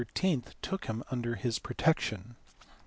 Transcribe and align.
took 0.63 0.85
him 0.87 1.03
under 1.11 1.35
his 1.35 1.59
protection. 1.59 2.35